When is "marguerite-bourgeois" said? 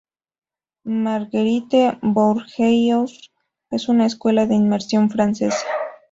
0.83-3.29